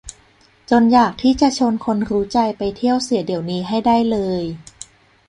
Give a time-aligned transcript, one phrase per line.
[0.69, 4.43] จนอยากที่จะชวนคนรู้ใจไปเที่ยวเสียเดี๋ยวนี้ให้ได้เลย